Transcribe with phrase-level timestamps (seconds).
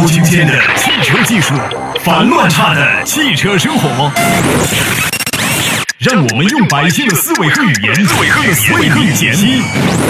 [0.00, 1.52] 超精尖的汽车技术，
[2.02, 4.10] 烦乱差的汽车生活，
[5.98, 7.94] 让我们用百姓的思维和语言，
[8.78, 9.62] 为你解析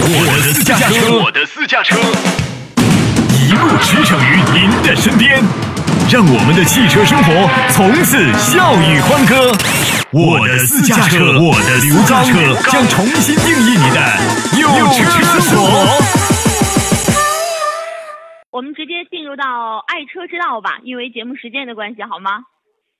[0.04, 1.96] 我的私家车，我的私家车，
[3.32, 5.42] 一路驰骋于您的身边，
[6.08, 9.52] 让我们的汽车生活从此笑语欢歌。
[10.12, 12.38] 我的私家车，我的刘刚车
[12.70, 14.00] 将重新定义你的
[14.56, 16.39] 有车生活。
[18.60, 22.44] 我们直接进入到爱车之道吧，因为节目时间的关系，好吗？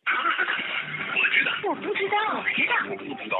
[0.09, 2.73] 我知道，我不知道，知道。
[2.89, 3.37] 不知道，知道。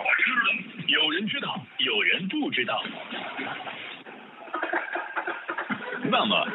[0.87, 2.83] 有人知道，有人不知道。
[6.11, 6.47] 那么，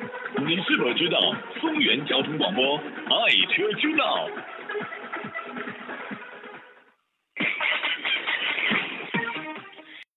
[0.45, 1.19] 你是否知道
[1.59, 4.29] 松原交通广播《爱车之道》？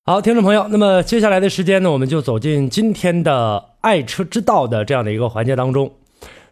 [0.04, 5.92] 好，听众朋友，那么接下来的时间呢，我们就走进今天的爱车之道的这样的一个环节当中。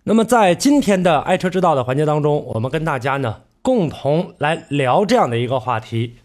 [0.04, 6.16] 那么在今天的爱车之道的环节当中，我们跟大家呢共同来聊这样的一个话题，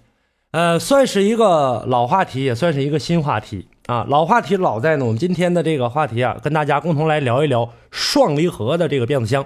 [0.51, 4.05] 呃，算是一个老话题，也算是一个新话题啊。
[4.07, 9.43] 老话题老在呢，我们今天的这个话题啊，跟大家共同来聊一聊双离合的这个变速箱。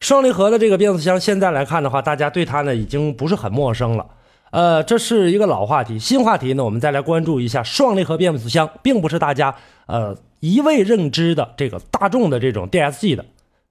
[0.00, 4.06] 双离合的这个变速箱，现在来看的话，大家对它呢已经不是很陌生了。
[4.50, 9.54] 呃，这是一个老话题，新话题呢，我们再来关注一下双离合变速箱，并不是大家
[9.86, 13.24] 呃一味认知的这个大众的这种 DSG 的。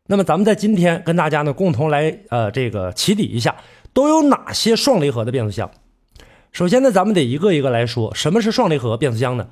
[0.07, 3.55] 那么咱们在今天跟大家呢共同来呃这个起底一下，
[3.93, 5.69] 都有哪些双离合的变速箱？
[6.51, 9.47] 首先呢，咱们得一个一个来说，什么是双离合变速箱呢？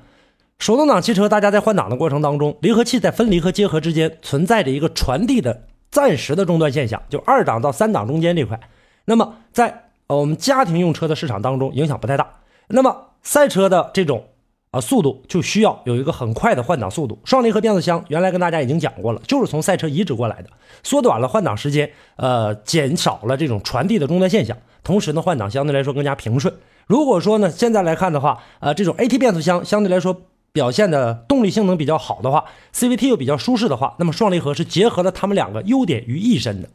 [0.58, 8.58] 手动挡汽车，大家在换挡的过程当中，离合器在分离和结合之间存在着一个传递的暂时的中断现象，就二档到三档中间这块。
[9.04, 12.28] 那么在呃，我们家庭用车的市场当中影响不太大。
[12.66, 14.24] 那么赛车的这种
[14.70, 17.18] 啊速度就需要有一个很快的换挡速度。
[17.24, 20.50] 双离合变速箱原来跟大家已经讲过了，就是从赛车移植过来的，
[20.82, 26.54] 缩短了换挡时间，呃，减少了这种传递的中断现象，同时呢换挡相对来说更加平顺。
[26.86, 30.22] 如果说呢现在来看的话，呃，这种 AT 变速箱相对来说
[30.52, 32.44] 表现的动力性能比较好的话
[32.74, 36.68] ，CVT 又比较舒适的话，那么双离合是结合了它们两个优点于一身的。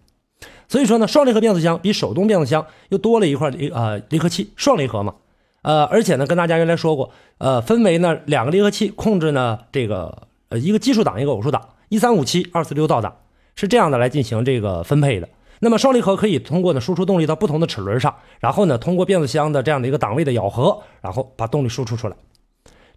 [0.67, 5.16] 所以说呢，双离合变速箱比手动变速箱又多了一块离呃离合器，双离合嘛，
[5.63, 13.16] 呃，而且呢，跟大家原来说过，呃，分为呢两个离合器控制呢这个呃一个奇数档一个偶数档，一三五七二四六倒档
[13.56, 15.28] 是这样的来进行这个分配的。
[15.59, 22.16] 那么双离合可以通过呢输出动力到不同的齿轮上，然后呢通过变速箱的这样的一个档位的咬合，然后把动力输出出来。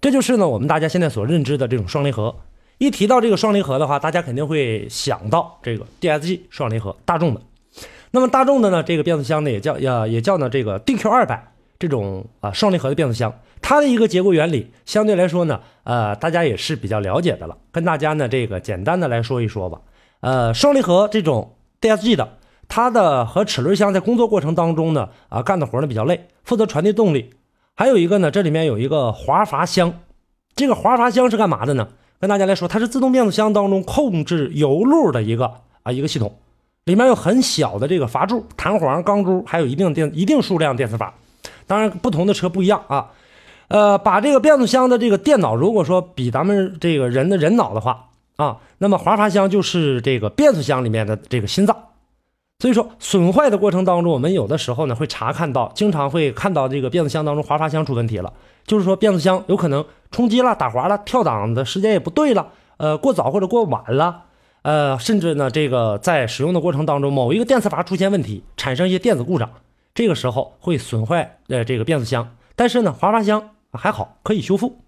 [0.00, 2.34] 这就是呢我们大家现在所认知的这种双离合。
[2.78, 7.40] 一提到这个双离合的话，大家肯定会想到这个 DSG 双离合，大众的。
[8.10, 19.80] 那么大众的呢，这个变速箱呢也叫呀，也叫呢这个 DQ 二百这种啊双离合的变速箱，它的一个结构原理相对来说呢，呃，大家也是比较了解的了，跟大家呢这个简单的来说一说吧。
[20.20, 22.38] 呃，双离合这种 DSG 的，
[22.68, 27.34] 它的和齿轮箱在工作过程当中呢，啊干的活呢比较累，负责传递动力。
[27.74, 30.00] 还有一个呢，这里面有一个滑阀箱，
[30.54, 31.88] 这个滑阀箱是干嘛的呢？
[32.18, 36.38] 跟大家来说，它是自动变速箱当中控制油路的一个啊一个系统，
[36.86, 41.12] 里面有很小的这个阀柱、弹簧、钢珠，还有一定电一定数量电磁阀。
[41.66, 43.10] 当然，不同的车不一样啊。
[43.68, 51.76] 呃，把这个变速箱的这个电脑，如果说比咱们这个人的人脑的话啊，那么滑阀箱就是这个变速箱里面的这个心脏。
[52.58, 58.32] 所以说，损坏的过程当中，我们有的时候呢会查看到，经常会看到这个变速箱当中滑阀箱出问题了，
[58.66, 62.46] 就是说变速箱有可能冲击了、打滑了、跳档的时间也不对了，
[62.78, 64.22] 呃，过早或者过晚了，
[64.62, 69.50] 呃，甚至呢这个在使用的过程当中，某一个电磁阀出现问题，产生一些电子故障，
[69.96, 74.78] 这个时候会损坏呃这个变速箱，但是呢滑阀箱还好可以修复。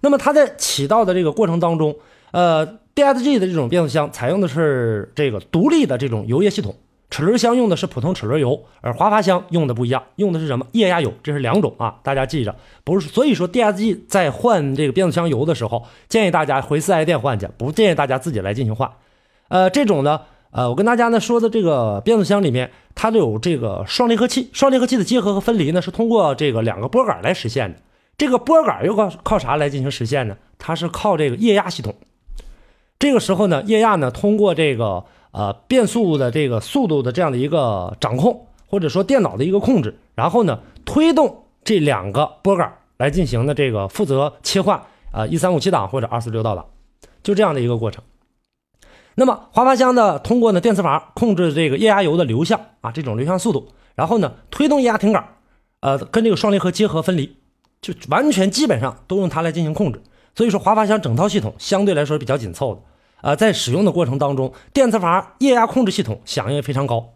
[0.00, 1.96] 那么它在起到的这个过程当中，
[2.32, 6.74] 呃，DSG 的这种变速箱采用的是这个独立的这种油液系统。
[7.10, 11.12] 齿轮箱用的是普通齿轮油，而滑阀箱用的不一样，用的是什么液压油？
[11.24, 13.08] 这是两种啊，大家记着，不是。
[13.08, 18.88] 所以说，DSG 在换这个变速箱油的时候，建议大家回四 S 店换去，不建议大家自己来进行换。
[19.48, 20.20] 呃，这种呢，
[20.50, 27.78] 呃，我跟大家呢说的这个变速箱里面，它都有这个双离合器，双离合器的结合和分离呢是通过这个两个拨杆来实现的。
[28.18, 30.36] 这个拨杆又靠靠啥来进行实现呢？
[30.58, 31.94] 它是靠这个液压系统。
[32.98, 35.04] 这个时候呢，液压呢通过这个。
[35.32, 44.82] 呃，变速的这个速度的这样的一个掌控，或者说电脑的一个控制，然后呢，推动这两个拨杆来进行的这个负责切换
[45.12, 46.66] 啊，一三五七档或者二四六倒档，
[47.22, 48.02] 就这样的一个过程。
[49.20, 55.22] 那么滑阀箱呢，通过呢电磁阀控制这个液压油的流向啊，这种流向速度，然后呢推动液压停杆，
[55.80, 57.36] 呃，跟这个双离合结合分离，
[57.82, 60.00] 就完全基本上都用它来进行控制。
[60.34, 62.80] 所以说滑阀箱整套系统相对来说比较紧凑的。
[63.20, 67.12] 呃，在使用的过程当中，电磁阀液压控制系统响应非常高。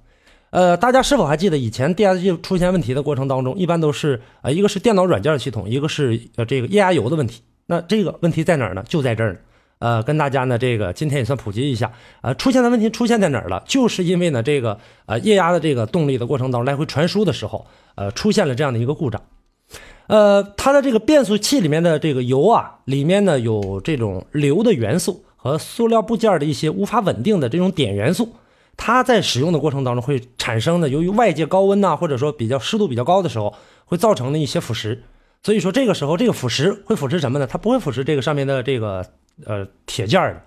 [0.50, 7.40] 呃，大家是否还记得以前电压计出现问题的过程当中，一般都是呃，一个是电脑软件系统，一个是呃这个液压油的问题。
[7.64, 8.84] 那这个问题在哪儿呢？
[8.86, 9.38] 就在这儿呢。
[9.84, 11.92] 呃，跟大家呢这个今天也算普及一下。
[12.22, 13.62] 呃，出现的问题出现在哪儿了？
[13.66, 19.20] 就是因为呢这个呃液压的这个动力的过程当中来回传输的时候，呃出现了这样的一个故障。
[20.06, 28.32] 呃，它的这个变速器里面的这个油啊，里面呢有这种硫的元素和塑料部件的一些无法稳定的这种碘元素，
[28.78, 33.52] 它在使用的过程当中会产生的，由于外界高温呐，或者说比较湿度比较高的时候，
[33.84, 35.00] 会造成的一些腐蚀。
[35.42, 37.46] 所以说这个时候这个腐蚀会腐蚀什么呢？
[37.46, 39.04] 它不会腐蚀这个上面的这个
[39.44, 40.42] 呃铁件的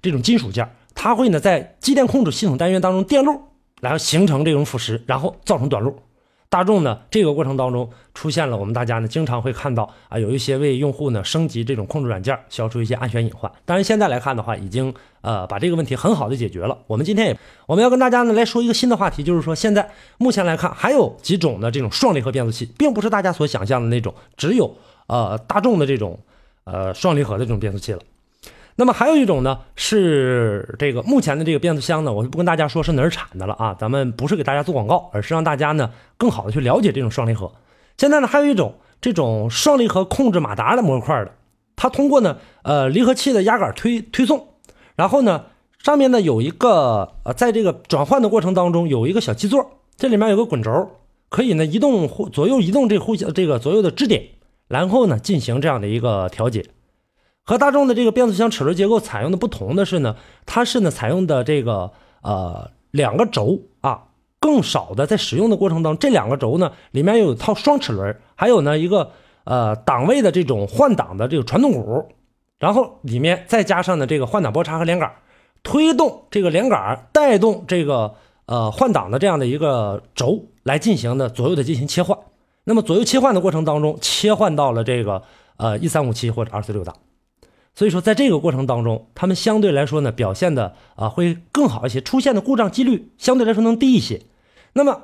[0.00, 3.40] 这种金属件，它会呢在机电控制系统单元当中电路，
[3.80, 5.98] 然后形成这种腐蚀，然后造成短路。
[6.50, 13.52] 大众呢，这个过程当中出现了，我们大家呢经常会看到啊，有一些为用户呢升级这种控制软件，消除一些安全隐患。
[13.66, 16.78] 当然，现在来看的话，已经呃把这个问题很好的解决了。
[16.86, 24.74] 我们今天也我们要跟大家呢来说一个新的话题，就是说现在目前来看，还有几种的这种双离合变速器，并不是大家所想象的那种只有
[25.08, 26.18] 呃大众的这种
[26.64, 28.00] 呃双离合的这种变速器了。
[28.80, 37.50] 那么还有一种呢，是这个目前的这个变速箱呢，我就不跟大家说是哪儿产的了啊，咱们不是给大家做广告，而是让大家呢更好的去了解这种双离合。
[37.96, 41.32] 现在呢，还有一种这种双离合控制马达的模块的，
[41.74, 44.46] 它通过呢呃离合器的压杆推推送，
[44.94, 45.46] 然后呢
[45.82, 50.88] 上面呢有一个呃在这个转换的过程当中有一个小基座，这里面有个滚轴，
[51.28, 54.22] 可以呢移动或左右移动这互相这个左右的支点，
[54.68, 56.64] 然后呢进行这样的一个调节。
[57.48, 61.90] 和大众的这个变速箱齿轮结构采用的不同的是呢，它是呢采用的这个
[62.20, 64.02] 呃两个轴啊，
[64.38, 69.12] 更少的在使用的过程当中，这两个轴呢里面有一套双齿轮，还有呢一个
[69.44, 72.10] 呃档位的这种换挡的这个传动鼓，
[72.58, 75.10] 然后里面再加上呢这个换挡拨叉和连杆，
[75.62, 78.12] 推动这个连杆带动这个
[78.44, 82.18] 呃换挡的这样的一个轴来进行的左右的进行切换。
[82.64, 85.22] 那么左右切换的过程当中，切换到了这个
[85.56, 86.94] 呃一三五七或者二四六档。
[87.78, 94.22] 所以说，在这个过程当中，他们相对来说呢，表现的啊会更好一些，出现的故障几率相对来说能低一些。
[94.72, 95.02] 那么，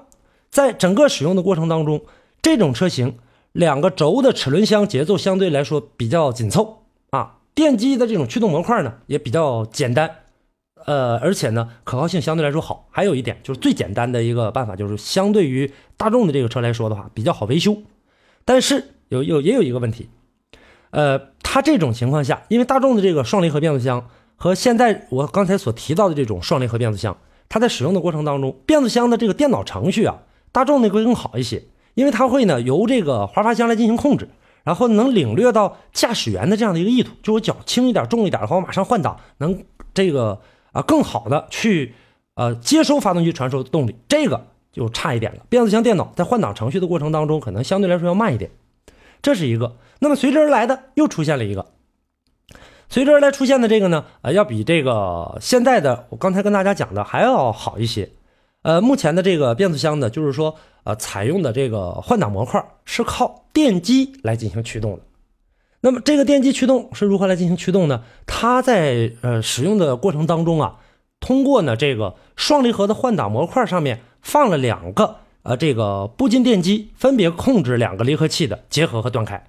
[0.51, 2.03] 在整个使用的过程当中，
[2.43, 3.17] 这种车型
[3.53, 10.11] 两个轴的齿轮箱节奏相对来说比较紧凑啊，电机的这种驱动模块呢也比较简单，
[10.85, 12.89] 呃，而且呢可靠性相对来说好。
[12.91, 17.85] 还有一点就是最简单的一个办法，就是相对于大众的这个车来说的话，比较好维修。
[18.45, 20.09] 但是有有也有一个问题。
[20.95, 27.17] 呃，它这种情况下，因为大众的这个双离合变速箱和现在我刚才所提到的这种双离合变速箱，
[27.49, 30.19] 它在使用的过程当中，变速箱的这个电脑程序啊，
[30.53, 31.65] 大众那会更好一些，
[31.95, 34.29] 因为它会呢由这个滑阀箱来进行控制，
[34.63, 40.41] 然后能领略到驾驶员的这样的一个意图，就我脚轻一点、重一点的话，我马上换挡，能这个
[40.71, 41.93] 啊更好的去
[42.37, 45.41] 呃接收发动机传输的动力，这个就差一点了。
[45.49, 48.53] 变速箱电脑在换挡程序的过程当中，可能相对来说要慢一点，
[49.21, 49.75] 这是一个。
[50.05, 51.65] 那么随之而来的又出现了一个，
[52.91, 58.11] 随之而来出现的这个呢，呃，要比这个现在的我刚才跟大家讲的还要好一些。
[58.61, 65.01] 呃，目前的这个变速箱呢，就是说，呃，采用的这个换挡模块是靠电机来进行驱动的。
[65.81, 68.05] 那么这个电机驱动是如何来进行驱动呢？
[68.27, 70.81] 它在呃使用的过程当中啊，
[71.19, 79.47] 通过呢这个双离合的换挡模块上面放了两个呃这个步进电机，分别控制两个离合器的结合和断开。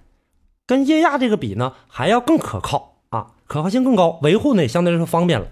[0.67, 5.47] 跟液压这个比呢，还要更可靠啊，可靠性更高，维护呢也相对来说方便了。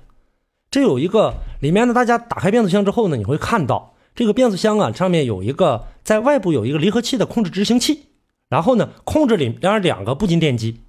[0.72, 8.06] 这有一个里面呢，大家打开变速箱之后呢，你会看到这个变速箱啊上面有一个在外部有一个离合器的控制执行器，
[8.50, 10.80] 然后呢控制里边两个步进电机，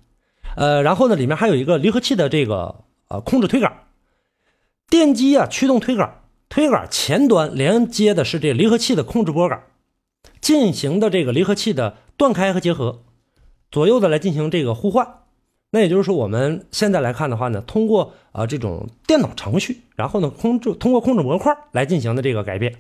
[0.56, 2.76] 呃，然后呢里面还有一个离合器的这个
[3.08, 3.70] 呃控制推杆，
[4.88, 9.64] 电机啊驱动推杆，推杆前端连接的是这离合器的控制拨杆，
[10.40, 13.02] 进行的这个离合器的断开和结合。
[13.74, 15.04] 左右的来进行这个互换，
[15.70, 22.76] 那也就是说，我们现在来看的话呢，通过啊这种电脑程序，然后呢控制通过控制模块来进行的这个改变，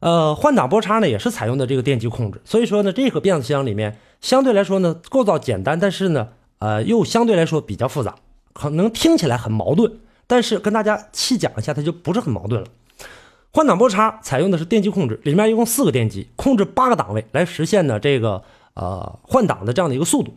[0.00, 8.14] 呃换挡拨叉呢也是采用的这个电机控制，所以说呢这个变速箱里面相对来说呢构造简单，但是呢呃又相对来说比较复杂，
[8.54, 9.92] 可能听起来很矛盾，
[10.26, 12.68] 但是跟大家细讲一下，它就不是很矛盾了。
[13.52, 18.42] 换挡拨叉采用的是电机控制，里面一共四个电机，控制八个档位来实现呢这个。
[18.74, 20.36] 呃，换挡的这样的一个速度，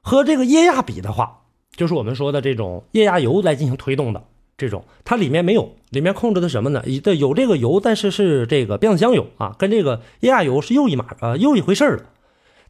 [0.00, 1.40] 和这个液压比的话，
[1.74, 4.22] 就是我们说的这种液压油来进行推动的
[4.58, 6.82] 这种，它里面没有，里面控制的什么呢？
[7.02, 12.04] 的有这个油，但是是这个变速箱油啊，跟这个液压油是又一码呃又一回事了。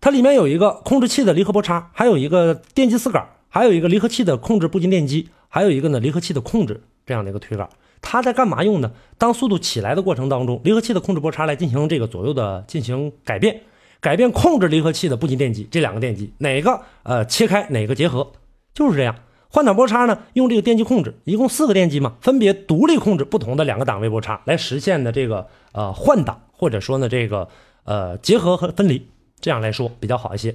[0.01, 7.69] 它里面有一个控制器的离合拨叉，还有一个电机丝杆，还有一个离合器的控制步进电机，还有一个呢离合器的控制这样的一个推杆，
[8.01, 8.93] 它在干嘛用呢？
[9.19, 13.61] 当速度起来的过程当中，离合器的控制波叉来进行这个左右的进行改变，
[14.01, 18.33] 改变控制离合器的步进电机，这两个电机哪个呃切开哪个结合，
[18.73, 19.15] 就是这样。
[19.53, 27.49] 换挡波叉呢，用这个电机控制，一共四个电机嘛，分别独立控制不同的两个档位波叉，来实现的这个呃换挡，或者说呢这个
[27.85, 29.09] 呃结合和分离，
[29.41, 30.55] 这样来说比较好一些。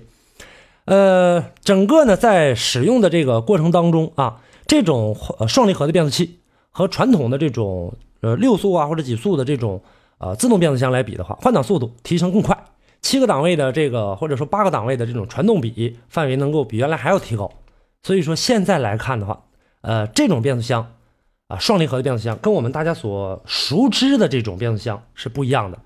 [0.85, 6.39] 呃，整个呢在使用的这个过程当中啊，这种呃双离合的变速器
[6.71, 9.81] 和传统的这种呃六速啊或者几速的这种
[10.19, 12.57] 呃自动变速箱来比的话，换挡速度提升更快，
[13.05, 17.51] 七个档位的这个或者说八个档位的这种传动比范围能够比原来还要提高。
[18.01, 19.43] 所以说现在来看的话，
[19.81, 20.93] 呃，这种变速箱
[21.47, 25.77] 啊，双离合的变速箱跟我们大家所熟知的这种变速箱是不一样的。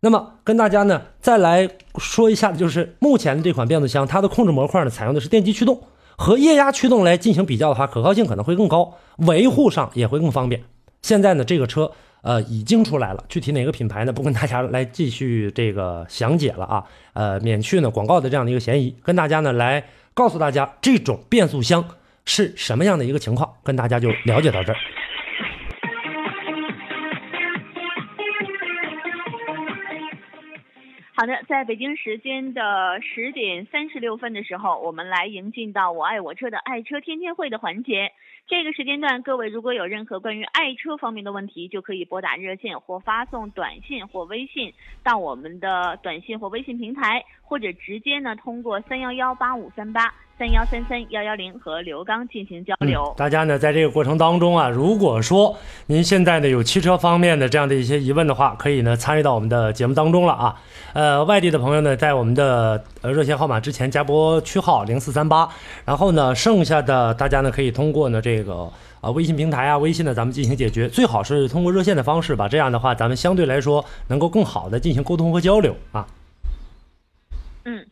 [0.00, 5.82] 那么跟大家呢再来说一下，就是目前的这款变速箱，它的控制模块呢采用的是电机驱动，
[6.16, 10.64] 和液压驱动来进行比较的话，可靠性可能会更高，维护上也会更方便。
[11.02, 19.84] 现在呢，这个车呃已经出来了，具体哪个品牌呢，不跟大家来继续这个详解了啊，呃，免去呢广告的这样的一个嫌疑，跟大家呢来。
[20.14, 21.82] 告诉大家这种变速箱
[22.26, 24.78] 是什么样的一个情况，跟大家就了解到这儿。
[31.14, 38.12] 好的，在北京时间的十点三十六分的时候，我们来迎进到“我爱我车”的爱车天天会的环节。
[38.48, 50.12] 这个时间段，各位如果有任何关于爱车方面的问题，就可以拨打热线或发送短信或微信到我们的短信或微信平台，或者直接呢通过三幺幺八五三八。
[50.42, 53.14] 三幺三三幺幺零和刘刚进行交流。
[53.16, 55.56] 大家呢，在这个过程当中啊，如果说
[55.86, 60.60] 您现在呢有汽车方面的这样的一些疑问的话，可以呢参与到我们的节目当中了啊。
[60.94, 65.48] 呃，外地的朋友呢，在我们的呃热线号码之前加拨区号零四三八，
[65.84, 68.68] 然后呢，剩下的大家呢可以通过呢这个
[69.00, 76.04] 啊微信平台啊微信呢咱们进行解决，最好是通过热线的方式吧，这样的话咱们相对来说能够更好的进行沟通和交流啊。
[77.64, 77.86] 嗯。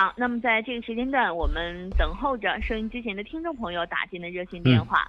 [0.00, 5.06] 好，那么在这个时间段，我们等候着收音机前的听众朋友打进的热线电话。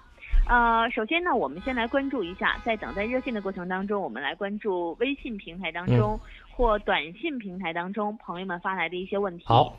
[0.50, 6.20] 呃，首先呢，我们先来关注一下，在等待热线的过程当中，我们来关注微信平台当中
[6.52, 9.46] 或短信平台当中朋友们发来的一些问题。
[9.48, 9.78] 好，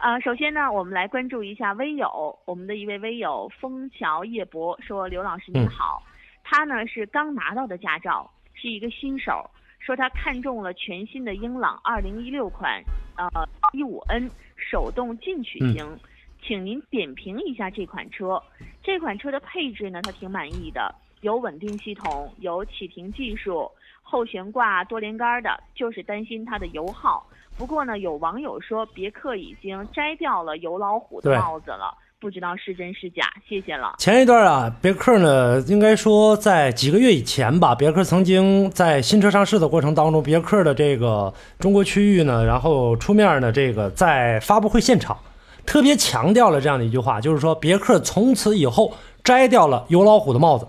[0.00, 6.02] 呃，首先呢，我们来关注一下微友，我们的一位微友枫桥叶博说：“刘老师您好，
[6.42, 9.48] 他呢是刚拿到的驾照，是一个新手。”
[9.80, 12.80] 说他看中了全新的英朗二零一六款，
[13.16, 13.28] 呃，
[13.72, 15.98] 一五 N 手动进取型，
[16.42, 18.40] 请您点评一下这款车。
[18.82, 23.70] 这款车的配置呢，他挺满意的，有稳定系统，有启停技术，
[24.02, 27.26] 后悬挂多连杆的，就是担心它的油耗。
[27.56, 31.96] 不过呢，有网友说别克已经摘掉了油老虎的帽子了。
[32.20, 33.94] 不知道是真是假，谢谢了。
[33.96, 45.16] 前一段啊，别克呢，应该说在几个月以前吧，别克曾经在新车上市的过程当中，别克的这个中国区域呢，然后出面呢，这个在发布会现场
[45.64, 48.92] 特别强调了这样的一句话，就是说别克从此以后
[49.24, 50.68] 摘掉了油老虎的帽子。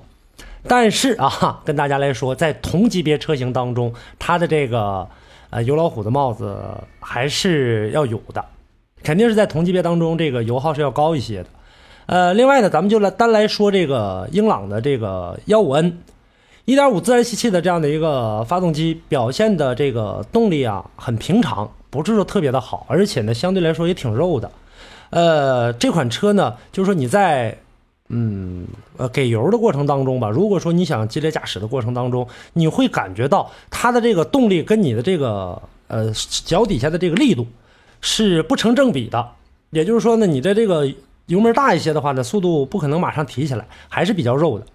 [0.70, 5.05] 但是啊， 跟大家来说，在同级别车型当中，它的这个
[5.50, 6.58] 呃油老虎的帽子
[7.01, 8.46] 还是要有的。
[9.03, 11.50] 肯定是在同级别当中，这个油耗是要高一些的。
[12.08, 16.00] 呃，另外呢，咱们就来单来说这个英朗的这个幺五 N，
[16.65, 24.51] 一点五自然吸气的这样的一个发动机，表现的这个动力啊很平常，不是说特别的好，而且呢相对来说也挺肉的。
[25.12, 27.58] 呃，这款车呢，就是说你在
[28.10, 28.67] 嗯
[28.98, 36.12] 呃给油的过程当中吧，如果说你想激烈驾驶的过程当中，你会感觉到它的这个动力跟你的这个呃
[36.46, 37.48] 脚底下的这个力度。
[38.01, 39.29] 是不成正比的，
[39.70, 40.91] 也就是说呢，你的这个
[41.27, 44.65] 油门大一些的话呢，速度不可能马上提起来，还是比较肉的，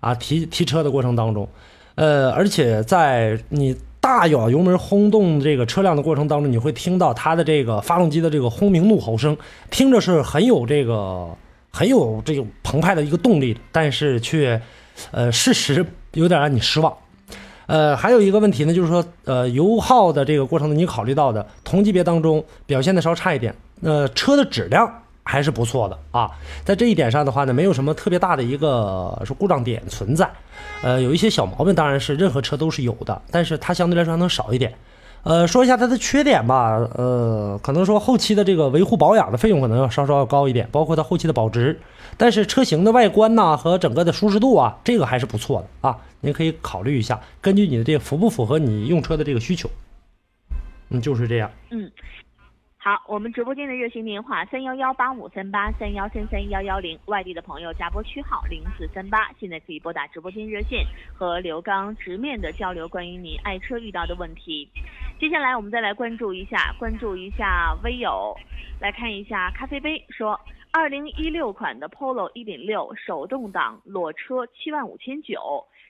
[0.00, 1.48] 啊，提提车的过程当中，
[1.94, 9.36] 呃，而且在你大咬油门轰动这个车辆的过程当中，你会听到它的这个发动机的这个轰鸣怒吼声，
[9.70, 11.28] 听着是很有这个
[11.70, 14.60] 很有这种澎湃的一个动力，但是却，
[15.10, 15.84] 呃，事实
[16.14, 16.96] 有点让你失望。
[17.70, 26.28] 呃，还有一个问题呢，就是说，呃，油耗的这个过程呢，你考虑到的同级别当中表现的稍差一点，呃，车的质量还是不错的啊，
[26.64, 30.28] 在这一点上的话呢，没有什么特别大的一个说故障点存在，
[30.82, 34.74] 呃，有一些小毛病，当然是任何车都是有的，但是它相对来说还能少一点。
[35.22, 41.78] 呃，说一下它的缺点吧，呃，可能说后期的这个维护保养的费用可能要稍稍要高一点，包括它后期的保值。
[42.16, 49.68] 但是车型的外观呐和整个的舒适度啊，这个还是不错的啊，您可以考虑一下，根据你的这个符不符合你用车的这个需求。
[50.88, 51.50] 嗯，就是这样。
[51.70, 51.90] 嗯，
[52.78, 60.84] 好，我们直播间的热线电话三幺幺八五三八三幺三三幺幺零，外地的朋友加拨区号零四三八，现在可以拨打直播间热线
[61.14, 64.68] 和刘刚直面的交流关于你爱车遇到的问题。
[65.20, 68.34] 接下来我们再来关注一下，关注一下微友，
[68.80, 75.38] 来看一下咖啡杯说，二零一六款的 Polo 一点六手动挡裸车七万五千九，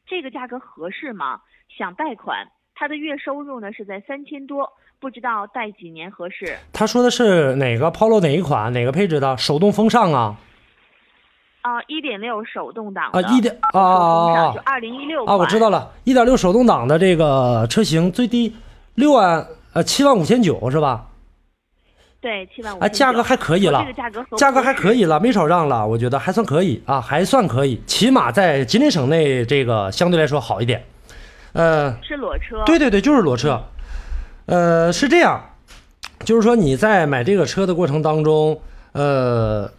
[0.05, 1.41] 这个价格合适吗？
[1.69, 2.45] 想贷款，
[2.75, 4.69] 他的月收入呢是在三千多。
[4.99, 6.59] 不知道贷几年合适？
[6.73, 10.37] 他说的是哪个 Polo 哪一款哪个配置的手动风尚啊？
[11.63, 18.53] 啊，一点六手动挡啊，一点啊啊就二零一六啊，我知道了，一点六手动挡的这个车型最低
[19.01, 21.09] 六万呃七万五千九是吧？
[22.21, 22.81] 对，七万五。
[22.81, 30.85] 啊，价格还可以了，这个价格价格还可以了，没少让了，我觉得还算可以啊，还算可以，起码在吉林省内这个相对来说好一点。
[31.55, 32.63] 呃，是裸车。
[32.67, 33.61] 对对对，就是裸车。
[34.47, 35.41] 呃，是这样，
[36.25, 38.61] 就是说你在买这个车的过程当中，
[38.93, 39.71] 呃，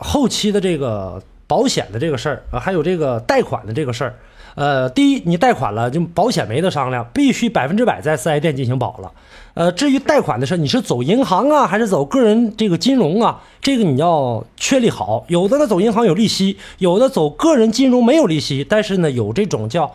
[0.00, 4.14] 后期的这个保险的这个事儿啊，还有这个贷款的这个事儿，
[4.58, 9.12] 呃，第一，你贷款了就保险没得商量，必须百分之百在四 S 店进行保了。
[9.54, 13.40] 呃，至于贷款的事你是走银行啊，还是走个人这个金融啊？
[13.60, 15.24] 这个你要确立好。
[15.28, 19.94] 有的呢走银行有利息，有的走个人金融没有利息，但是呢有这种叫。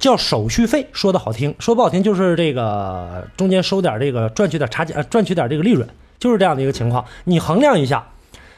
[0.00, 5.86] 叫手续费，说的好听，说不好听就是这个中间收点这个赚取点差价，赚取点这个利润，
[6.18, 7.04] 就是这样的一个情况。
[7.24, 8.02] 你衡量一下，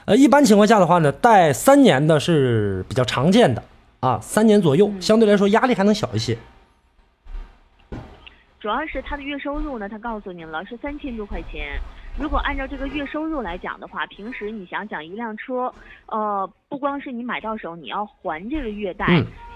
[0.04, 3.60] 呃，一般情况下的话呢，贷三年的是比较常见的
[4.02, 6.36] 啊，三年左右，相对来说压力还能小一些。
[8.58, 11.78] 主要是他的月收入呢，他告诉您了是三千多块钱。
[12.18, 15.72] 如果按照这个月收入来讲的话，平时你想想一辆车，
[16.06, 19.06] 呃，不光是你买到手，你要还这个月贷，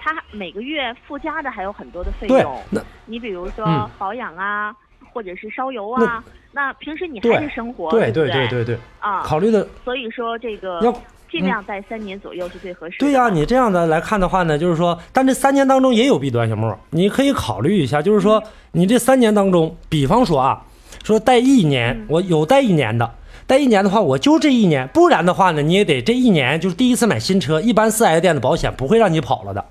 [0.00, 2.62] 它每个月附加的还有很多的费用。
[2.70, 4.72] 那你比如说保养啊，
[5.12, 6.22] 或者是烧油啊，
[6.52, 9.66] 那平时你还得生活，对对对对对啊，考虑的。
[9.84, 13.06] 所以说这个要尽量在三年左右是最合适的。
[13.06, 18.42] 对呀，你这样的来看的话呢，就是说，但这三年当中也有弊端，小莫，你可以考虑一下，就是说，
[18.72, 20.62] 你这三年当中，比方说啊。
[21.04, 23.14] 说贷一年，我有贷一年的，
[23.46, 29.64] 贷一年的话，我就这一年，不然的话呢，你也得这一年就是第一次买新车，一般四 S 店的保险不会让你跑了的。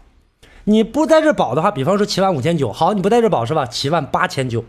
[0.65, 3.65] 你不在这保的话，比方说七万五千九，好，你不在这保是吧？
[3.65, 4.63] 七万八千九，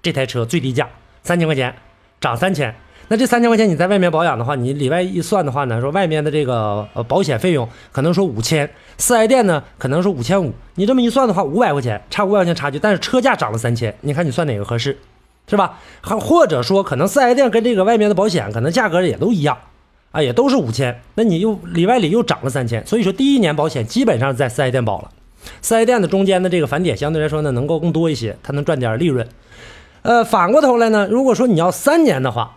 [0.00, 0.88] 这台车最低价
[1.22, 1.74] 三千块钱，
[2.18, 2.74] 涨三千，
[3.08, 14.98] 那这三千块钱你在外面保养的话，你里外一算的话呢，说外面的这个呃保险费用可能说五千，四 S 店呢可能说五千五，你这么一算的话，五百块钱差五百块钱差距，但是车价涨了三千，你看你算哪个合适？
[15.48, 15.78] 是吧？
[16.00, 19.56] 还或者说，可能四 S 店跟这个外面的保险可能价格也都一样，
[20.10, 25.10] 啊，也都是五千，那你又里外里又涨了三千，所以说第一年保险基本上在四 S 店保了，
[25.62, 29.24] 四 S 店的中间的这个返点相对来说呢能够更多一些，它能赚点利润。
[30.02, 32.56] 呃，反过头来呢，如果说你要三年的话，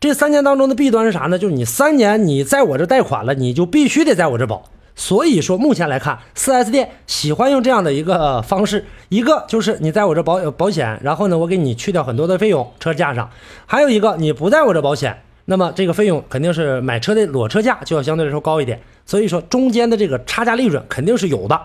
[0.00, 1.36] 这三年当中的弊端是啥呢？
[1.36, 4.62] 就是你三年你在我这贷款了，你就必须得在我这保。
[4.94, 13.28] 所以说，目前来看，4S 店喜欢用这样的一个方式，一个就是你在我这保保险，然后呢，我给你去掉很多的费用，车价上；
[13.66, 18.80] 还有一个你不在我这保险，那么这个费用肯定是买车的裸车价就要相对来说高一点。
[19.04, 21.60] 所以说，中间的这个差价利润肯定是有的。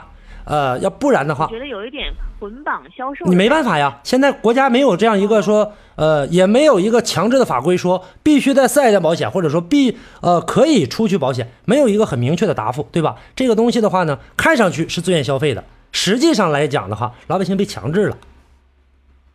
[0.46, 3.26] 呃，要不然的话，觉得有一点捆绑销售。
[3.26, 13.16] 你没办法呀，现在国家没有这样一个说，呃，也没有一个强制的法规说必须在四 S 店保险，或者说必呃可以出去保险，没有一个很明确的答复，对吧？
[13.36, 18.18] 这个东西的话呢，看上去是自愿消费的，实际上来讲的话，老百姓被强制了，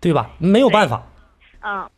[0.00, 0.30] 对吧？
[0.38, 1.02] 没有办法。
[1.60, 1.88] 嗯，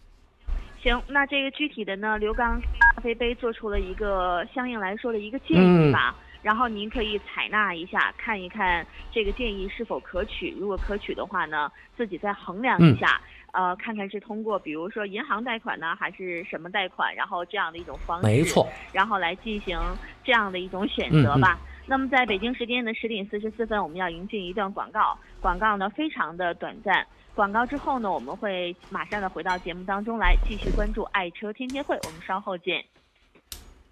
[0.82, 6.14] 行，那这个具体的呢，刘刚咖啡杯做出了一个相应来说的一个建议吧。
[6.42, 10.54] 然后您可以采纳一下，看一看这个建议是否可取。
[10.58, 13.20] 如果可取的话呢，自己再衡量一下，
[13.52, 19.78] 呃，看看是通过比如说银行贷款呢，还是什么贷款，然后这样的一种方式，没错，然后来进行
[20.24, 21.58] 这样的一种选择吧。
[21.86, 27.06] 那么在北京时间的十点四十四分，我们要迎进一段广告，广告呢非常的短暂。
[27.34, 31.96] 广告之后呢，我们会马上的回到节目当中来，继续关注爱车天天会。
[32.04, 32.84] 我们稍后见。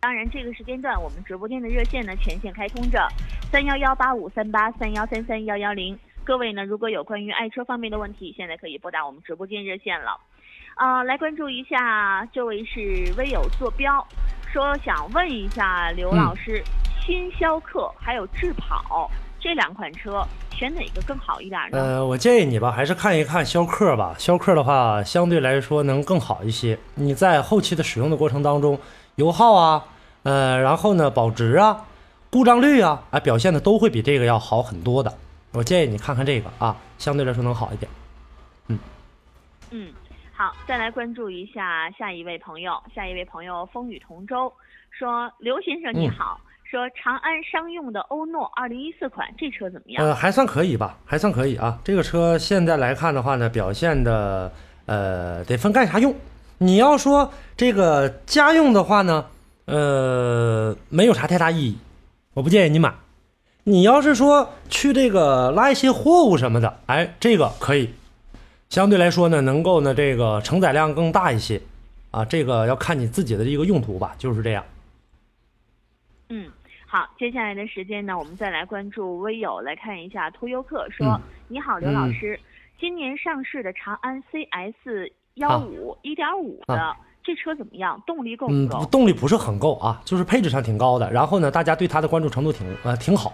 [0.00, 3.04] 当然，这个时间段我们直播间的热线呢全线开通着，
[3.50, 5.98] 三幺幺八五三八三幺三三幺幺零。
[6.22, 10.16] 各位呢，如果有关于爱车方面的问题，现在可以拨打我们直播间热线了。
[10.76, 14.06] 啊，来关注一下，这位是微友坐标，
[14.52, 16.62] 说想问一下刘老师，
[17.04, 21.78] 新逍客还有智跑这两款车，选哪个更好一点呢？
[21.78, 24.14] 呃，我建议你吧，还是看一看逍客吧。
[24.16, 26.78] 逍客的话，相对来说能更好一些。
[26.94, 28.78] 你在后期的使用的过程当中。
[29.18, 29.84] 油耗啊，
[30.22, 31.84] 呃，然后呢，保值啊，
[32.30, 35.12] 故障率啊，啊，表现的都会比这个要好很多的。
[35.52, 37.90] 我建议你看看这个啊，相对来说能好一点。
[38.68, 38.78] 嗯，
[39.72, 39.92] 嗯。
[40.32, 44.52] 好，再来关注一下下一位朋友，下一位朋友风雨同舟
[44.96, 50.06] 说：“刘先生你嗯好，说长安商用的欧诺二零一四款这车怎么样？
[50.06, 51.76] 呃，还算可以吧，还算可以啊。
[51.82, 54.52] 这个车现在来看的话呢，表现的
[54.86, 56.14] 呃得分干啥用。
[56.58, 59.26] 你要说这个家用的话呢，
[59.66, 61.78] 呃，没有啥太大意义，
[62.34, 62.94] 我不建议你买。
[63.64, 67.90] 你要是说去这个拉一些货物什么的，哎，这个可以，
[68.68, 71.60] 相对来说呢，能够呢这个承载量更大一些，
[72.10, 74.64] 啊，这个要看你自己的一个用途吧，就是这样。
[76.30, 76.50] 嗯，
[76.86, 82.38] 好，接下来的时间呢，我们再来关注微友，来看一下途优客说：“嗯你好，刘老师，
[82.78, 88.00] 今年上市的长安 CS 幺五一点五的、这车怎么样？
[88.06, 91.10] 动力够不嗯够？，动力不是很够啊，就是配置上挺高的。
[91.10, 93.32] 然后呢，大家对它的关注程度挺呃挺好。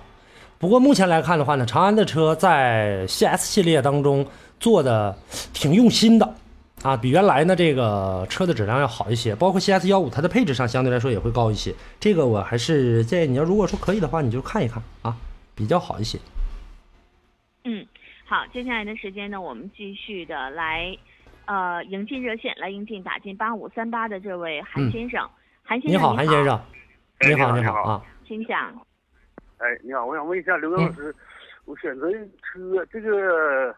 [0.59, 4.25] 不过目前来看的话呢，长安的车在 CS 系列当中
[4.59, 5.15] 做的
[5.53, 6.35] 挺用心的
[6.83, 9.35] 啊，比原来呢这个车的质量要好一些。
[9.35, 11.75] 包括 CS 幺五，它的配置上相对来说也会高一些。
[12.01, 15.17] 这个我还是建议你要如果说可以的话，你就看一看啊，
[15.55, 16.19] 比较好一些。
[17.65, 17.85] 嗯，
[18.27, 20.97] 好，接下来的时间呢，我们继续的来，
[21.47, 25.29] 呃，迎进热线，来迎进打进八五三八的这位韩嗯先生。
[25.63, 26.61] 韩先生，你好，韩先生，
[27.19, 28.03] 哎你好，你好啊。
[28.27, 28.59] 请讲。
[29.59, 31.15] 哎，你好，我想问一下刘嗯老师，
[31.65, 33.75] 我选择车这个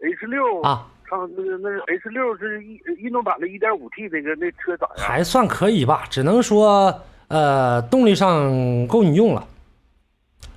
[0.00, 5.06] H 六啊，上那个那个 H 六是运运动版的 1.5T 那个那车咋样？
[5.06, 6.92] 还算可以吧，只能说
[7.28, 9.46] 呃动力上够你用了，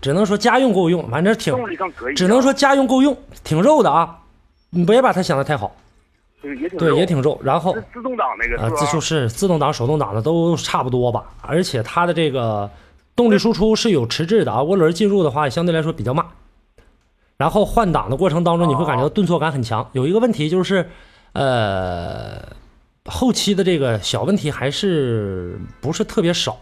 [0.01, 4.19] 只能说家用够用，反正挺，动力上可以啊，只能说家用够用，挺肉的啊，
[4.71, 5.75] 你别把它想的太好，
[6.43, 7.39] 对，对也挺肉也挺肉。
[7.41, 8.91] 然后是自动挡那个呃，自是吧？
[8.91, 12.69] 数是自动挡、手动挡的都差不多吧，而且它的这个
[13.15, 16.25] 动力输出是有迟滞的啊，涡轮进入的话相对来说比较慢。
[17.37, 19.89] 然后换挡的过程当中，你会感觉到顿挫感很强。
[19.93, 20.87] 有一个问题就是，
[21.33, 22.39] 呃，
[23.05, 26.57] 后期的这个小问题还是不是特别少，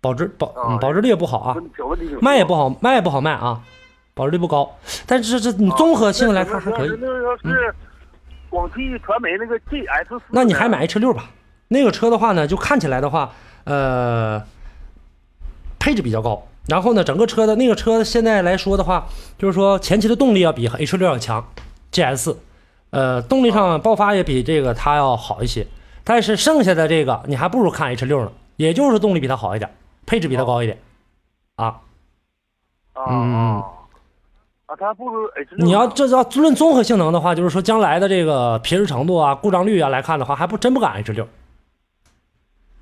[0.00, 0.48] 保值保
[0.80, 1.56] 保值率也不好啊，
[2.20, 3.62] 卖也不好卖也不好卖啊，
[4.14, 4.70] 保值率不高。
[5.06, 6.90] 但是这你综合性来看还可以。
[8.50, 11.30] 广汽传媒那个 GS 四，那你还买 H 六吧？
[11.68, 13.32] 那个车的话呢，就看起来的话，
[13.64, 14.42] 呃，
[15.78, 16.46] 配置比较高。
[16.68, 19.06] 然后呢，整个车的那个车现在来说的话，
[19.38, 21.48] 就是说前期的动力要比 H 六要强
[21.92, 22.36] ，GS，
[22.90, 25.66] 呃，动力上爆发也比这个它要好一些。
[26.04, 29.70] 但是剩下的这个你还不如看 H 六呢，也就是动力比它好一点，
[30.06, 30.78] 配置比它高一点，
[31.56, 31.80] 啊。
[32.92, 33.64] 啊嗯
[34.70, 35.66] 啊啊，它不如 H 六。
[35.66, 41.26] 你要这要论综合性能的话，就是说将来的这个皮实程度啊、故障率啊来看的话，还不真不敢 H 六，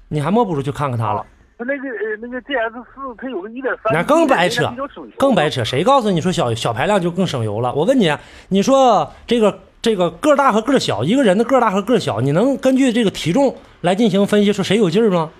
[0.08, 1.24] 你还莫不如去看看它了。
[1.56, 4.70] 它那个呃那个 GS 四，它有个1.3，那更白扯
[5.16, 7.72] 更白扯，谁告诉你说小小排量就更省油了？
[7.74, 15.30] 我问你，啊你说这个这个个大和个小，一个人的个大和个小，你能根据这个体重来进行分析，说谁有劲儿吗？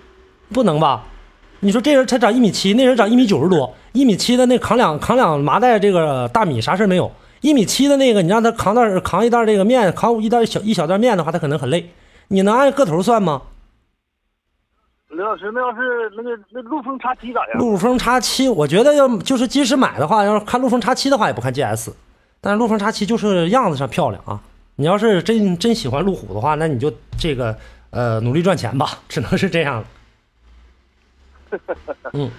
[0.51, 1.05] 不能吧？
[1.61, 7.11] 你说这人才长一米七，那人长一米九十多，一米七的那扛两扛两麻袋这个大米啥事儿没有？
[7.41, 11.89] 一米七的那个，你让他扛袋扛一袋这个面，扛一袋小一小袋面的话，他可能很累。
[12.27, 13.41] 你能按个头算吗？
[15.07, 17.57] 刘老师，那要是那个那陆风叉七咋样？
[17.57, 21.91] 陆风叉七，我觉得要就是即使买的话，要是看陆风叉七的话，也不看 GS，
[22.41, 24.39] 但是陆风叉七就是样子上漂亮啊。
[24.75, 27.57] 你要是真真喜欢路虎的话，那你就这个
[27.89, 29.87] 呃努力赚钱吧，只能是这样了。
[32.03, 32.29] 啊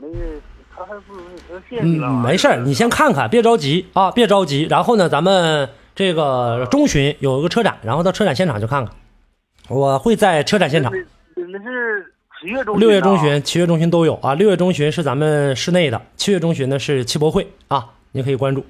[0.00, 0.40] 那个
[0.74, 4.64] 他还不是谢谢你嗯，没事儿，你先看看，别着急啊，别着急。
[4.64, 8.94] 然后呢，咱们这个中旬有一个车展，然后到车展现场去看看。
[9.68, 10.92] 我会在车展现场，
[11.36, 14.34] 那那是七月中旬啊六月中旬、七月中旬都有啊。
[14.34, 18.66] 六月中旬是咱们室内的，七月中旬呢是汽博会啊，你可以关注，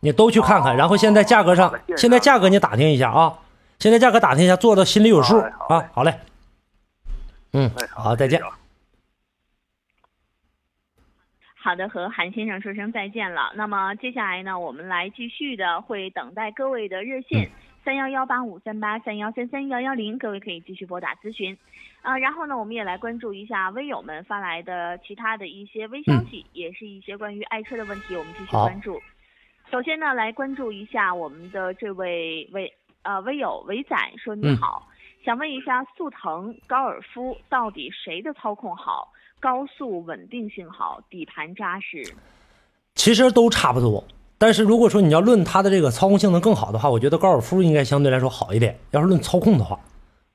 [0.00, 0.76] 你都去看看。
[0.76, 3.38] 然后现在价格上现在价格你打听一下啊，
[3.80, 5.84] 现在价格打听一下，做的心里有数啊。
[5.92, 6.20] 好嘞，
[7.52, 8.44] 嗯，哎好，再见谢。
[8.44, 8.58] 谢啊
[11.64, 13.50] 好的，和韩先生说声再见了。
[13.54, 17.48] 那么接下来呢，我们来继续的会等待各位的热线
[17.82, 21.56] 三幺幺八五三八三幺三三幺幺零，各位可以继续拨打咨询。
[22.02, 29.00] 啊，然后呢，我们也来关注一下微友们发来的其他的一些微消息，也是一些关于爱车的问题，我们继续关注。
[29.70, 32.70] 首先呢，来关注一下我们的这位微
[33.04, 34.86] 呃微友伟仔说你嗯好，
[35.24, 39.08] 想问一下速腾、高尔夫到底谁的操控好？
[39.40, 42.14] 高速稳定性好，底盘扎实。
[42.94, 44.04] 其实都差不多。
[44.36, 48.78] 但是如果说你要论它的这个操控性能更好的话，我觉得高尔夫应该相对来说好一点。
[48.90, 49.80] 要是论操控的话，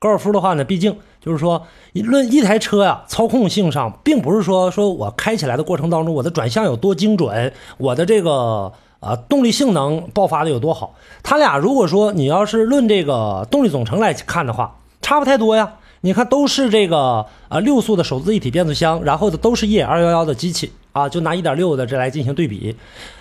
[0.00, 10.96] 高尔夫的话呢，毕竟就是说，论一台车呀、操控性上，并不是说说我开起来的过程当中，我的转向有多精准，我的这个啊动力性能爆发的有多好。
[11.22, 14.78] 它俩如果说你要是论这个动力总成来看的话，
[15.10, 15.72] 差不太多呀。
[16.02, 22.76] 你看都是这个呃六速的手自一体变速箱，然后的都是 E 二幺幺的机器啊，就拿一点六的这来进行对比。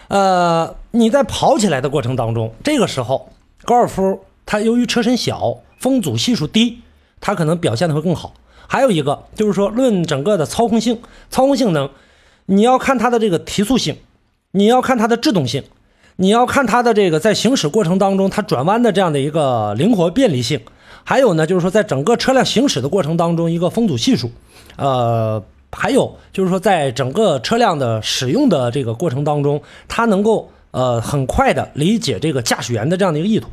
[0.08, 3.30] 呃，你在跑起来的过程当中，这个时候
[3.63, 6.78] 高尔夫它由于车身小，风阻系数低，
[7.19, 8.36] 它可能表现的会更好。
[8.67, 11.89] 还有一个就是说，论整个的操控性、操控性能，
[12.45, 13.97] 你要看它的这个提速性，
[14.52, 15.63] 你要看它的制动性，
[16.17, 20.62] 你要看它的这个在行驶过程当中它转弯的这样的一个灵活便利性，
[21.03, 24.31] 还有呢就是说在整个车辆行驶的过程当中一个风阻系数，
[24.77, 25.43] 呃。
[25.71, 33.47] 还有就是说，在整个车辆的使用的这个过程当中，它能够呃很快的理解这个驾驶员的这样的一个意图。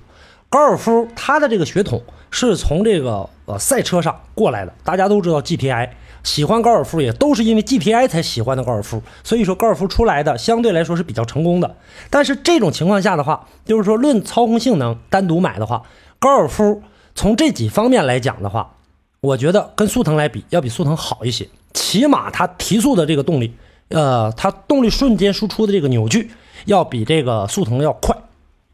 [0.49, 5.91] 高尔夫它的这个血统是从这个呃赛车上过来的，大家都知道 GTI
[6.23, 11.77] 喜欢高尔夫也都是因为 GTI 才喜欢的高尔夫，所以说高尔夫出来的相对来说是比较成功的。
[12.09, 15.83] 但是这种情况下的话，就是说论操控性能单独买的话，
[16.19, 16.81] 高尔夫
[17.17, 18.77] 从这几方面来讲的话，
[19.21, 21.49] 我觉得跟速腾来比要比速腾好一些。
[21.73, 23.53] 起码它提速的这个动力，
[23.89, 26.31] 呃，它动力瞬间输出的这个扭矩
[26.67, 28.17] 要比这个速腾要快，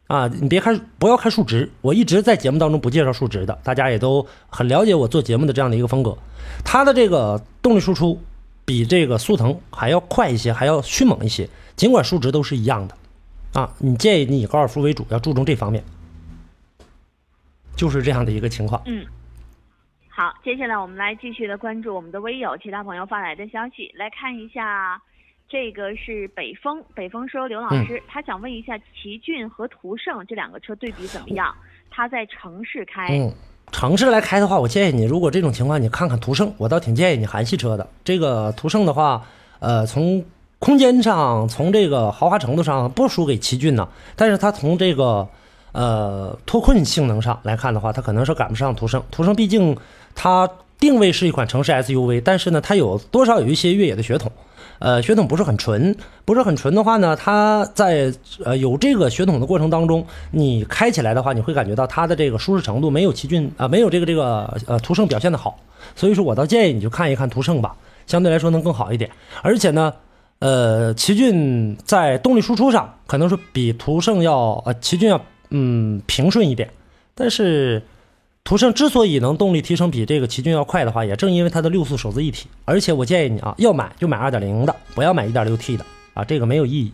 [0.09, 6.17] 啊，你别看不要看数值，我一直在节目当中不介绍数值的，大家也都很了解我做节目的这样的一个风格，
[6.65, 8.21] 它的这个动力输出
[8.65, 12.95] 比这个速腾还要快一些，还要迅猛一些，尽管数值都是一样的，
[13.53, 15.83] 啊，你建议你以高尔夫为主，要注重这方面，
[17.77, 18.81] 就是这样的一个情况。
[18.87, 19.05] 嗯。
[20.15, 25.01] 好，接下来我们来继续的关注我们的微友，其他朋友发来的消息，来看一下，
[25.49, 31.55] 这个是北风，北风说刘老师，他想问一下奇骏和途胜这两个车对比怎么样？
[31.91, 33.33] 他在城市开，嗯，
[33.73, 37.89] 城市来开的话，我建议你，如果这种情况，你看看途胜，我倒挺建议你韩系车的。
[38.05, 39.23] 这个途胜的话，
[39.61, 40.23] 呃，从
[40.59, 45.27] 空间上，从这个豪华程度上不输给奇骏呢，但是它从这个
[45.73, 49.03] 呃脱困性能上来看的话，它可能是赶不上途胜。
[49.11, 49.77] 途胜毕竟。
[50.15, 50.47] 它
[50.79, 54.31] 定位是一款城市 SUV，但是呢，它有多少有一些越野的血统，
[54.79, 58.13] 呃，血统不是很纯，不是很纯的话呢，它在
[58.45, 65.59] 呃有这个血统的过程当中，你开起来的话，你会感觉到它的这个舒适程度没有奇骏啊，没有这个这个呃途胜表现的好，
[65.97, 67.75] 所以说我倒建议你就看一看途胜吧，
[68.07, 69.91] 相对来说能更好一点，而且呢，
[70.41, 75.19] 呃，奇骏在动力输出上可能是比途胜要呃奇骏要
[75.53, 76.69] 嗯平顺一点，
[77.15, 77.81] 但是。
[78.45, 82.49] 途胜之所以能动力提升比这个奇骏要快的话，也正因为它的六速手自一体。
[82.65, 86.93] 而且我建议你啊，要买就买二点零的，不要买一点六 T 的啊，这个没有意义。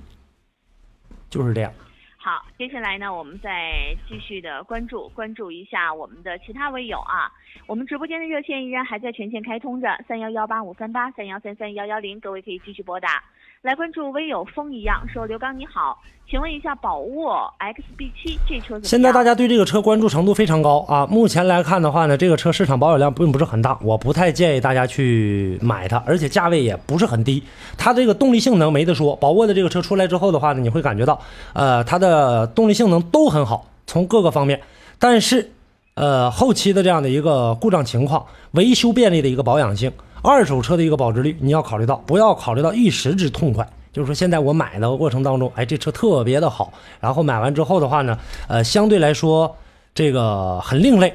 [1.31, 1.73] 就是这样。
[2.19, 7.31] 好，接下来呢，我们再继续的关注关注一下我们的其他微友啊。
[7.69, 13.23] 我们直播间的热线依然还在全线开通着，三幺幺八五三八三幺三三幺幺零，各位可以继续拨打。
[13.63, 21.05] 来关注微友风一样说，刘刚你好，请问一下宝沃 XB7 这车现在大家对这个车关注程度非常高啊。
[21.07, 27.43] 目前来看的话呢，这个车市场保有量并不是很大，我不太建议大家去买它，而且价位也不是很低。
[27.77, 31.21] 它这个动力性能没得说，宝沃的这个车出来之后的话呢，你会感觉到，
[31.53, 34.61] 呃，它的动力性能都很好，从各个方面。
[34.99, 35.53] 但是，
[35.95, 39.93] 呃，后期的这样的一个故障情况、维修便利的一个保养性。
[40.21, 43.69] 二手车的一个保值率，你要考虑到，不要考虑到一时之痛快。
[43.93, 49.57] 就是说，现在我买的过程当中，哎，这车特别的好，然后买完之后的话呢，呃，相对来说
[49.95, 51.15] 这个很另类，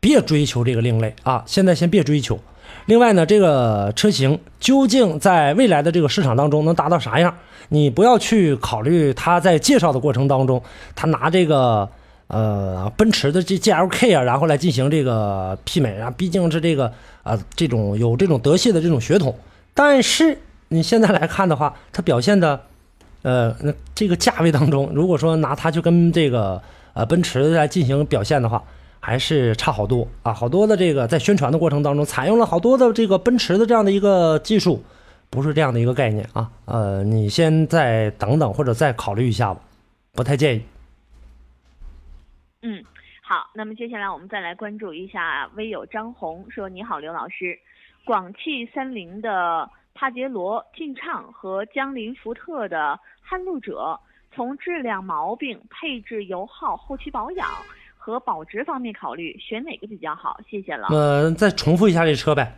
[0.00, 1.42] 别追求这个另类啊。
[1.46, 2.38] 现在先别追求。
[2.86, 7.34] 另外呢，这个车型究竟在未来的这个市场当中能达到啥样？
[7.72, 10.62] 你不要去考虑它在介绍的过程当中，
[10.94, 11.88] 他拿这个。
[12.28, 16.90] 呃，奔驰的这 G L K 啊，然后来进行这个媲美啊，毕竟是这个
[17.22, 19.36] 啊，这种有这种德系的这种血统。
[19.74, 22.58] 但是你现在来看的话，它表现的，
[23.20, 26.62] 呃，那这个价位当中，如果说拿它去跟这个
[26.94, 28.62] 呃奔驰来进行表现的话，
[28.98, 30.32] 还是差好多啊。
[30.32, 34.82] 好多的这个在宣传的过程当中，采用了好多的这个奔驰的这样的一个技术，
[35.32, 36.48] 不是这样的一个概念啊。
[36.66, 39.60] 呃，你先再等等，或者再考虑一下吧，
[40.12, 40.62] 不太建议。
[42.60, 42.84] 嗯，
[43.22, 47.58] 好，那么接下来我们再来关注一下微友张红说：“你好，刘老师，
[48.04, 53.98] 广汽三菱的帕杰罗劲畅和江铃福特的撼路者，
[54.34, 57.48] 从质量、毛病、配置、油耗、后期保养
[57.96, 60.38] 和保值方面考虑，选哪个比较好？
[60.48, 62.54] 谢谢了。”呃，再重复一下这车呗。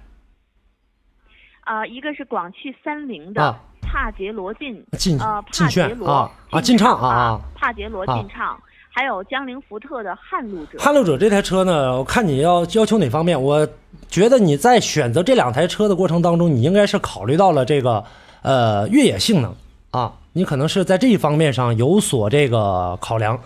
[1.64, 8.58] 啊，一个是广汽三菱的帕杰罗劲劲呃帕杰罗啊啊劲畅啊啊帕杰罗劲畅。
[8.96, 13.42] 还有江铃福特的撼路者，撼路者这台车呢，我看你要要求哪方面？
[13.42, 13.66] 我
[14.08, 18.04] 觉得你在选择这两台车的过程当中，你应该是考虑到了这个
[18.42, 19.52] 呃越野性能
[19.90, 23.36] 啊，你可能是在这一方面上有所这个考量。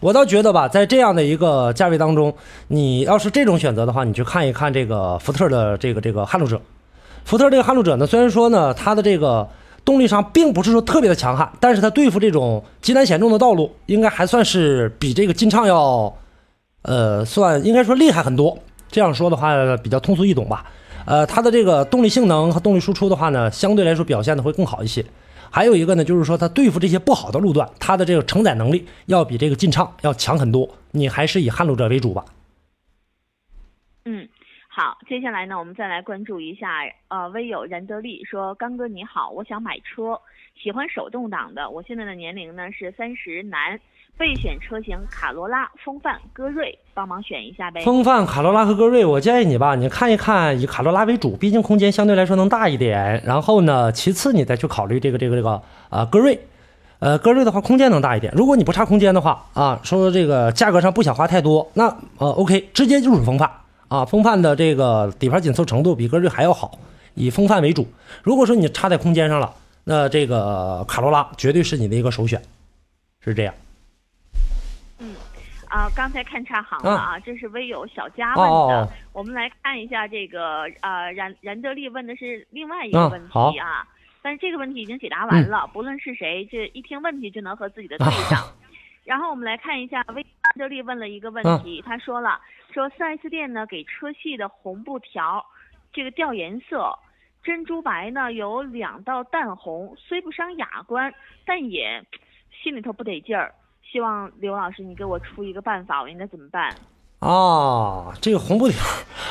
[0.00, 2.34] 我倒觉得吧，在这样的一个价位当中，
[2.68, 6.60] 你要是这种选择的话，你去看一看这个福特的这个这个撼路者。
[7.30, 9.48] 福特这个撼路者呢，虽然说呢，它的这个
[9.84, 16.12] 动力上并不是说特别的强悍，但是它对付这种极难险重的道路，应该还算是比这个劲畅要，
[16.82, 18.58] 呃，算应该说厉害很多。
[18.90, 20.66] 这样说的话比较通俗易懂吧。
[21.04, 25.06] 呃，它的这个动力性能和动力输出的话呢，相对来说表现的会更好一些。
[25.50, 30.68] 还有一个呢，就是说它对付这些不好的路段，它的这个承载能力要比这个劲畅要强很多。
[30.90, 32.24] 你还是以撼路者为主吧。
[34.04, 34.28] 嗯，
[34.80, 36.70] 好，接下来呢，我们再来关注一下，
[37.08, 40.18] 呃，微友然德利说，刚哥你好，我想买车，
[40.58, 43.78] 喜欢手动挡的，我现在的年龄呢是三十男。
[44.16, 47.82] 备选车型卡罗拉、风范、歌瑞，帮忙选一下呗。
[47.82, 53.22] 风范、卡罗拉和歌瑞，我建议你吧，你看一看以卡罗拉为主，毕竟空间相对来说能大一点。
[53.26, 56.40] 然后呢，其次你再去考虑这个这个这个啊歌瑞，
[57.00, 58.32] 呃歌瑞的话空间能大一点。
[58.34, 61.84] 如果你不差空间的话啊，说这个价格上不想花太多，那
[62.16, 63.50] 呃 OK，直接就是风范
[63.90, 66.78] 啊，风范的这个底盘紧凑程度比格瑞还要好，
[67.14, 67.88] 以风范为主。
[68.22, 72.40] 如果说你插在空间上了，那这个卡罗拉绝对是你的一个首选，
[73.20, 73.52] 是这样。
[75.00, 75.12] 嗯
[75.66, 83.84] 啊，刚才看差行了啊，这是微友小佳问的，我们来看一下这个呃，然然德利问的是另外一个问题啊，
[84.22, 88.44] 但是这个问题已经解答完了，不论是谁，这一听问题就能和自己的对上。
[89.02, 92.40] 然后我们来看一下微然德利问了一个问题，他说了，
[92.72, 95.44] 说 4S 店呢给车系的红布条
[95.92, 96.92] 这个掉颜色，
[97.44, 101.12] 珍珠白呢有两道淡红，虽不伤雅观，
[101.46, 102.04] 但也
[102.62, 103.54] 心里头不得劲儿。
[103.92, 106.74] 希望刘老师，你给我出一个办法，我应该怎么办？
[107.20, 108.78] 哦，这个红布条，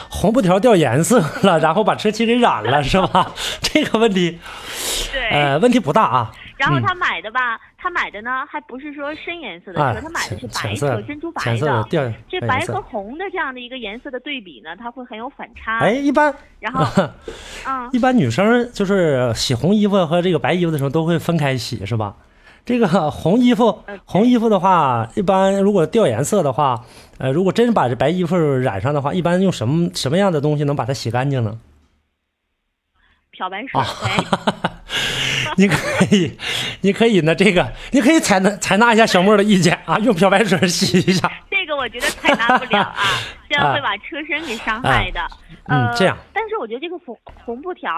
[0.09, 3.33] 红布条掉颜色了，然后把车漆给染了，是吧？
[3.61, 4.39] 这个问题，
[5.11, 6.31] 对，呃，问题不大啊。
[6.59, 11.87] 然后他买的吧，他买的呢，还不是说深颜色的车，他买的是白色，珍珠白的。
[12.27, 15.79] 这白和红的这样的一个颜色的对比呢，它会很有反差。
[15.79, 16.35] 哎，一般。
[16.59, 16.85] 然后，
[17.65, 22.13] 嗯，一般女生就是洗红衣服和这个白衣服的时候都会分开洗，是吧？
[22.65, 26.83] 这个红衣服，红衣服的话，一般如果掉颜色的话，
[27.17, 31.57] 呃，如果真把这白衣服染上的话，一般用什么什么样的东西能把它洗干净呢？
[33.31, 33.79] 漂白水。
[35.59, 35.75] 你可
[36.15, 36.31] 以，
[36.81, 41.29] 你可以呢，这个你可以采纳采纳一下小莫的意见啊，用漂白水洗一下。
[41.51, 42.95] 这个我觉得采纳不了啊，
[43.49, 45.19] 这样会把车身给伤害的。
[45.65, 46.17] 嗯，这样。
[46.33, 47.91] 但是我觉得这个红红布条。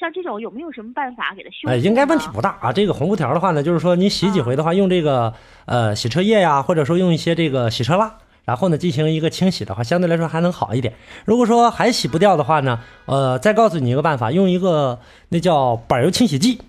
[0.00, 1.68] 像这种有没有什么办法给它修？
[1.68, 2.72] 哎，应该问题不大啊。
[2.72, 5.32] 这个红布条的话呢，就是说你洗几回的话，用这个
[5.66, 8.12] 呃洗车液呀，或者说用一些这个洗车蜡，
[8.44, 10.94] 然后呢进行一个清洗的话，相对来说还能好一点。
[11.24, 14.98] 如果说还洗不掉的话呢，呃，再告诉你一个办法，用一个
[15.28, 16.60] 那叫板油清洗剂。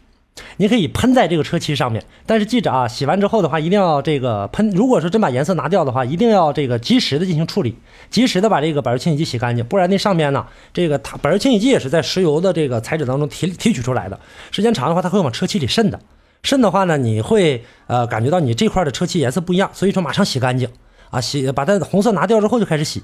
[0.58, 4.70] 你可以喷在这个车漆上面，但是记着啊，洗完之后的话，一定要这个喷。
[4.72, 7.76] 如果说真把颜色拿掉的话，一定要这个及时的进行处理，
[8.10, 14.20] 及时的把这个板油清洗剂洗干净，不然那上面呢，这个它板油清洗剂也是在石油的这个材质当中提提取出来的，
[14.52, 16.00] 时间长的话，它会往车漆里渗的。
[16.42, 20.68] 渗的话呢，你会呃感觉到你这块的车漆颜色不一样，所以说马上洗干净
[21.12, 23.04] 啊，洗把它红色拿掉之后就开始洗。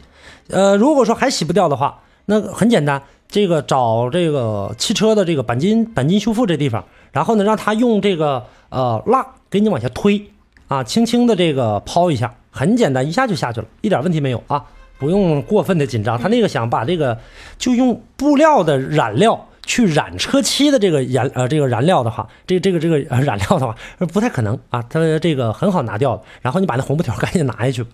[0.49, 6.83] 呃，如果说还洗不掉的话，那很简单，这个找这个汽车的这个钣金钣金修复这地方。
[7.11, 10.29] 然后呢，让他用这个呃蜡给你往下推，
[10.67, 14.65] 啊，轻轻的这个抛一下，很简单，一下就下去了，一点问题没有啊，
[14.97, 16.17] 不用过分的紧张。
[16.17, 17.19] 他那个想把这个
[17.57, 23.75] 就用布料的染料去染车漆的这个颜呃这个燃料的话，这这个这个染料的话
[24.13, 26.23] 不太可能啊，它这个很好拿掉的。
[26.41, 27.89] 然后你把那红布条赶紧拿下去吧，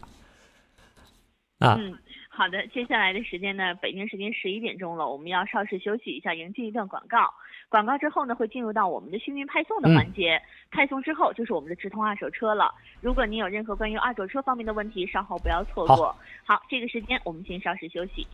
[1.59, 1.77] 啊。
[1.79, 1.93] 嗯，
[2.29, 7.33] 好的，接下来的时间呢，北京时间十一点钟了，我们要稍事休息一下，迎接一段广告。
[7.69, 10.41] 广告之后呢，会进入到我们的幸运派送的环节。
[10.71, 12.73] 派送之后就是我们的直通二手车了。
[13.01, 16.15] 如果您有任何关于二手车方面的问题，稍后不要错过。
[16.43, 18.27] 好，这个时间我们先稍事休息。